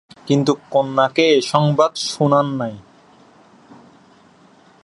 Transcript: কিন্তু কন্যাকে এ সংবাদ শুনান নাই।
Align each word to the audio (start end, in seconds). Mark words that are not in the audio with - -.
কিন্তু 0.27 0.51
কন্যাকে 0.71 1.25
এ 1.35 1.41
সংবাদ 1.41 1.91
শুনান 1.95 2.47
নাই। 2.55 2.75